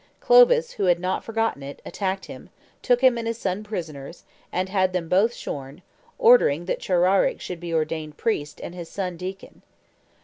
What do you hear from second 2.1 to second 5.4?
him, took him and his son prisoners, and had them both